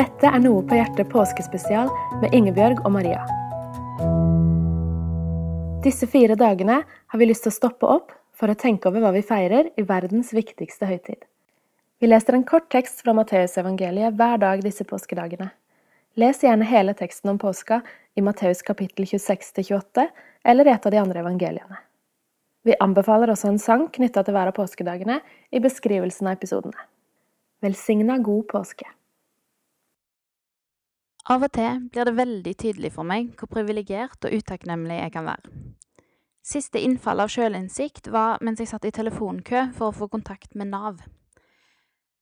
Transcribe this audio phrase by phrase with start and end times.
[0.00, 1.90] Dette er Noe på hjertet påskespesial
[2.22, 3.20] med Ingebjørg og Maria.
[5.84, 9.10] Disse fire dagene har vi lyst til å stoppe opp for å tenke over hva
[9.12, 11.26] vi feirer i verdens viktigste høytid.
[12.00, 15.50] Vi leser en kort tekst fra Matteusevangeliet hver dag disse påskedagene.
[16.16, 17.82] Les gjerne hele teksten om påska
[18.16, 20.06] i Matteus kapittel 26-28
[20.48, 21.82] eller i et av de andre evangeliene.
[22.64, 25.18] Vi anbefaler også en sang knytta til hver av påskedagene
[25.52, 26.88] i beskrivelsen av episodene.
[27.60, 28.88] Velsigna god påske!
[31.30, 35.28] Av og til blir det veldig tydelig for meg hvor privilegert og utakknemlig jeg kan
[35.28, 35.52] være.
[36.42, 40.72] Siste innfall av sjølinnsikt var mens jeg satt i telefonkø for å få kontakt med
[40.72, 40.98] Nav.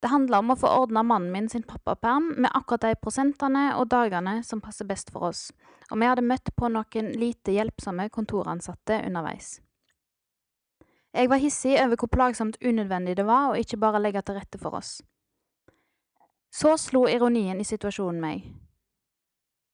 [0.00, 3.88] Det handla om å få ordna mannen min sin pappaperm med akkurat de prosentene og
[3.88, 5.48] dagene som passer best for oss,
[5.88, 9.60] og vi hadde møtt på noen lite hjelpsomme kontoransatte underveis.
[11.16, 14.60] Jeg var hissig over hvor plagsomt unødvendig det var å ikke bare legge til rette
[14.60, 14.98] for oss.
[16.52, 18.50] Så slo ironien i situasjonen meg.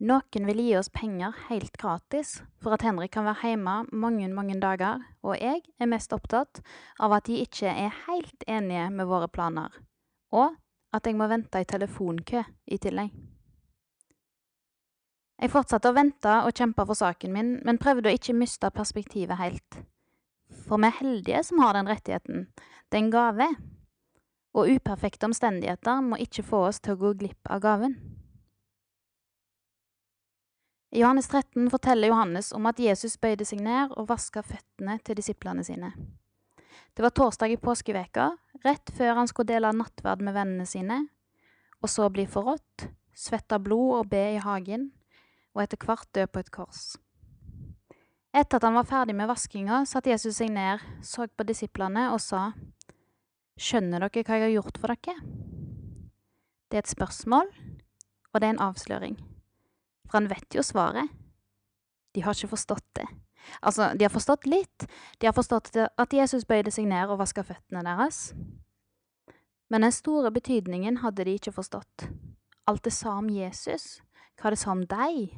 [0.00, 4.54] Noen vil gi oss penger helt gratis for at Henrik kan være hjemme mange, mange
[4.56, 6.62] dager, og jeg er mest opptatt
[6.96, 9.74] av at de ikke er helt enige med våre planer,
[10.32, 10.56] og
[10.96, 12.40] at jeg må vente i telefonkø
[12.72, 13.12] i tillegg.
[15.40, 19.36] Jeg fortsatte å vente og kjempe for saken min, men prøvde å ikke miste perspektivet
[19.36, 19.82] helt.
[20.64, 22.48] For vi er heldige som har den rettigheten.
[22.88, 23.50] Det er en gave,
[24.56, 28.09] og uperfekte omstendigheter må ikke få oss til å gå glipp av gaven.
[30.90, 35.20] I Johannes 13 forteller Johannes om at Jesus bøyde seg ned og vaska føttene til
[35.20, 35.92] disiplene sine.
[36.94, 38.32] Det var torsdag i påskeveka,
[38.64, 41.04] rett før han skulle dele nattverd med vennene sine,
[41.78, 44.90] og så bli forrådt, svette blod og be i hagen,
[45.54, 46.82] og etter hvert dø på et kors.
[48.34, 52.18] Etter at han var ferdig med vaskinga, satte Jesus seg ned, så på disiplene og
[52.22, 52.50] sa,
[53.60, 55.18] Skjønner dere hva jeg har gjort for dere?
[56.70, 57.50] Det er et spørsmål,
[58.32, 59.18] og det er en avsløring.
[60.10, 61.08] For han vet jo svaret.
[62.14, 63.06] De har ikke forstått det.
[63.62, 64.86] Altså, de har forstått litt.
[65.18, 68.32] De har forstått at Jesus bøyde seg ned og vaska føttene deres.
[69.70, 72.08] Men den store betydningen hadde de ikke forstått.
[72.66, 74.00] Alt det sa om Jesus,
[74.40, 75.36] hva det sa om deg,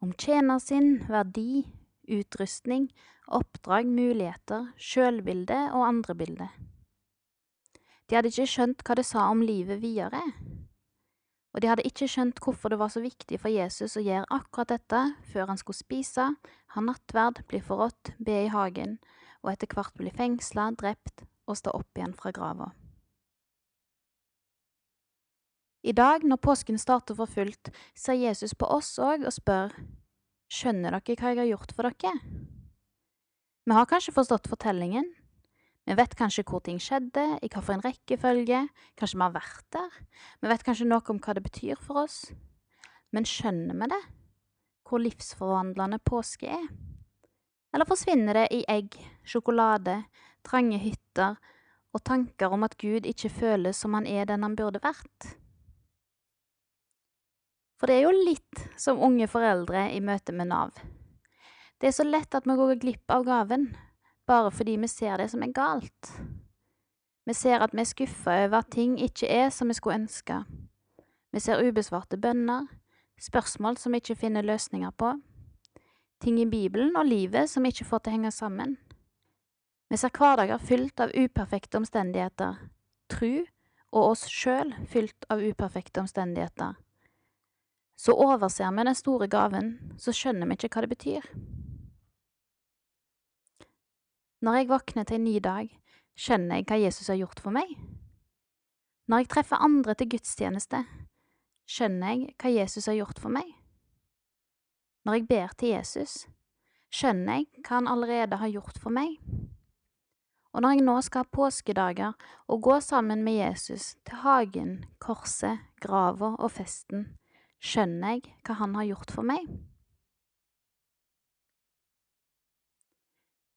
[0.00, 1.66] om tjener sin, verdi,
[2.08, 2.88] utrustning,
[3.26, 6.48] oppdrag, muligheter, sjølbilde og andrebilde.
[8.06, 10.22] De hadde ikke skjønt hva det sa om livet videre.
[11.56, 14.74] Og de hadde ikke skjønt hvorfor det var så viktig for Jesus å gjøre akkurat
[14.74, 14.98] dette
[15.32, 16.26] før han skulle spise,
[16.76, 18.98] ha nattverd, bli forrådt, be i hagen,
[19.40, 22.74] og etter hvert bli fengsla, drept og stå opp igjen fra grava.
[25.86, 29.72] I dag, når påsken starter for fullt, ser Jesus på oss òg og spør,
[30.46, 32.12] Skjønner dere hva jeg har gjort for dere?
[33.66, 35.08] Vi har kanskje forstått fortellingen,
[35.86, 38.64] vi vet kanskje hvor ting skjedde, i hvilken rekkefølge,
[38.98, 39.98] kanskje vi har vært der,
[40.42, 42.32] vi vet kanskje noe om hva det betyr for oss.
[43.14, 44.00] Men skjønner vi det,
[44.86, 46.66] hvor livsforvandlende påske er?
[47.70, 50.00] Eller forsvinner det i egg, sjokolade,
[50.46, 51.38] trange hytter
[51.94, 55.32] og tanker om at Gud ikke føles som han er den han burde vært?
[57.78, 60.74] For det er jo litt som unge foreldre i møte med Nav.
[61.78, 63.68] Det er så lett at vi går glipp av gaven
[64.26, 66.12] bare fordi vi ser det som er galt.
[67.26, 70.42] Vi ser at vi er skuffa over at ting ikke er som vi skulle ønske.
[71.32, 72.66] Vi ser ubesvarte bønner,
[73.20, 75.12] spørsmål som vi ikke finner løsninger på,
[76.20, 78.76] ting i Bibelen og livet som vi ikke får til å henge sammen.
[79.90, 82.56] Vi ser hverdager fylt av uperfekte omstendigheter,
[83.10, 83.44] tru
[83.92, 86.74] og oss sjøl fylt av uperfekte omstendigheter.
[87.96, 91.30] Så overser vi den store gaven, så skjønner vi ikke hva det betyr.
[94.44, 95.68] Når jeg våkner til en ny dag,
[96.16, 97.70] skjønner jeg hva Jesus har gjort for meg.
[99.08, 100.82] Når jeg treffer andre til gudstjeneste,
[101.70, 103.48] skjønner jeg hva Jesus har gjort for meg.
[105.06, 106.14] Når jeg ber til Jesus,
[106.92, 109.16] skjønner jeg hva han allerede har gjort for meg.
[110.52, 115.64] Og når jeg nå skal ha påskedager og gå sammen med Jesus til hagen, korset,
[115.80, 117.10] grava og festen,
[117.60, 119.48] skjønner jeg hva han har gjort for meg.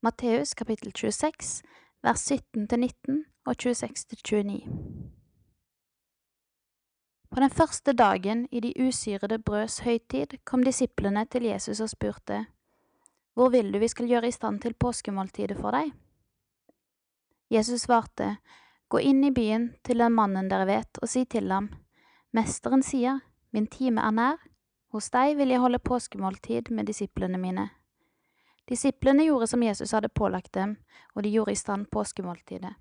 [0.00, 1.62] Matteus kapittel 26,
[2.02, 4.68] vers 17-19 og 26-29.
[7.30, 12.46] På den første dagen i de usyrede brøds høytid kom disiplene til Jesus og spurte,
[13.34, 15.90] Hvor vil du vi skal gjøre i stand til påskemåltidet for deg?
[17.50, 18.36] Jesus svarte,
[18.88, 21.72] Gå inn i byen til den mannen dere vet, og si til ham,
[22.30, 23.18] Mesteren sier,
[23.50, 24.38] Min time er nær,
[24.94, 27.68] hos deg vil jeg holde påskemåltid med disiplene mine.
[28.68, 30.76] Disiplene gjorde som Jesus hadde pålagt dem,
[31.14, 32.74] og de gjorde i stand påskemåltidet.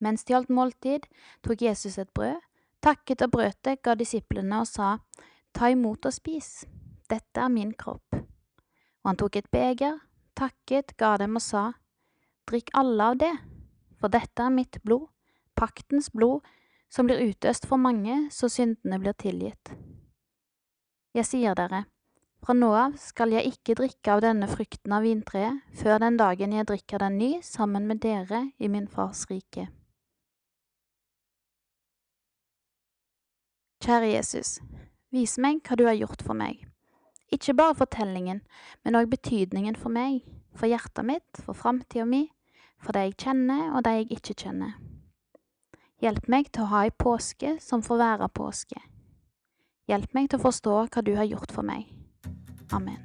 [0.00, 1.06] Mens de holdt måltid,
[1.44, 2.40] tok Jesus et brød,
[2.84, 4.98] takket og brøt det, ga disiplene og sa,
[5.52, 6.64] Ta imot og spis,
[7.10, 8.14] dette er min kropp.
[8.14, 9.98] Og han tok et beger,
[10.38, 11.64] takket, ga dem og sa,
[12.48, 13.32] Drikk alle av det,
[14.00, 15.08] for dette er mitt blod,
[15.58, 16.46] paktens blod,
[16.90, 19.72] som blir utøst for mange så syndene blir tilgitt.
[21.14, 21.84] Jeg sier dere,
[22.40, 26.54] fra nå av skal jeg ikke drikke av denne frukten av vintreet før den dagen
[26.56, 29.68] jeg drikker den ny sammen med dere i min fars rike.
[33.80, 34.58] Kjære Jesus,
[35.12, 36.66] vis meg hva du har gjort for meg.
[37.32, 38.42] Ikke bare fortellingen,
[38.84, 40.24] men òg betydningen for meg,
[40.56, 42.26] for hjertet mitt, for framtida mi,
[42.80, 44.74] for det jeg kjenner og det jeg ikke kjenner.
[46.00, 48.80] Hjelp meg til å ha ei påske som får være påske.
[49.88, 51.99] Hjelp meg til å forstå hva du har gjort for meg.
[52.72, 52.98] Amen.